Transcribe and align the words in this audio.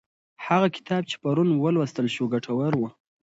هغه 0.45 0.67
کتاب 0.75 1.03
چې 1.09 1.15
پرون 1.21 1.49
ولوستل 1.53 2.07
شو 2.15 2.23
ګټور 2.33 2.73
و. 2.77 2.83